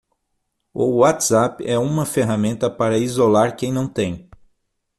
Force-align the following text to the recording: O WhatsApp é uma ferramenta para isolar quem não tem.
O 0.73 0.97
WhatsApp 1.01 1.63
é 1.63 1.77
uma 1.77 2.07
ferramenta 2.07 2.71
para 2.71 2.97
isolar 2.97 3.55
quem 3.55 3.71
não 3.71 3.87
tem. 3.87 4.27